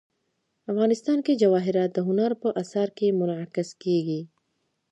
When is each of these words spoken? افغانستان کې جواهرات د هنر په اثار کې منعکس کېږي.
افغانستان 0.71 1.17
کې 1.25 1.39
جواهرات 1.41 1.89
د 1.93 1.99
هنر 2.07 2.31
په 2.41 2.49
اثار 2.61 2.89
کې 2.97 3.15
منعکس 3.19 3.69
کېږي. 3.83 4.21